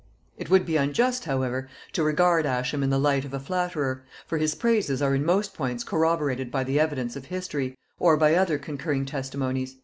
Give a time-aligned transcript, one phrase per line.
[0.35, 4.39] It would be unjust, however, to regard Ascham in the light of a flatterer; for
[4.39, 8.57] his praises are in most points corroborated by the evidence of history, or by other
[8.57, 9.75] concurring testimonies.